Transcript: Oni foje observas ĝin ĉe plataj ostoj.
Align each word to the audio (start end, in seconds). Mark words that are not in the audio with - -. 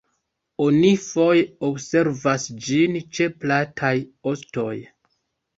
Oni 0.63 0.87
foje 1.07 1.43
observas 1.67 2.47
ĝin 2.69 2.97
ĉe 3.19 3.29
plataj 3.45 3.93
ostoj. 4.33 4.75